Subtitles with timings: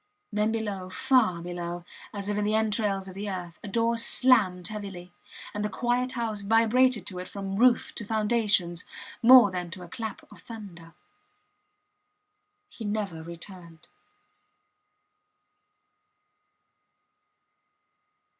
[0.33, 1.85] Then below, far below her,
[2.17, 5.13] as if in the entrails of the earth, a door slammed heavily;
[5.53, 8.83] and the quiet house vibrated to it from roof to foundations,
[9.21, 10.95] more than to a clap of thunder.
[12.67, 13.85] He never returned.